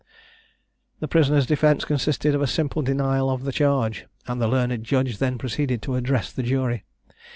The 0.99 1.07
prisoner's 1.07 1.45
defence 1.45 1.85
consisted 1.85 2.33
of 2.33 2.41
a 2.41 2.47
simple 2.47 2.81
denial 2.81 3.29
of 3.29 3.43
the 3.43 3.51
charge, 3.51 4.07
and 4.25 4.41
the 4.41 4.47
learned 4.47 4.83
judge 4.83 5.19
then 5.19 5.37
proceeded 5.37 5.83
to 5.83 5.93
address 5.93 6.31
the 6.31 6.41
jury. 6.41 6.85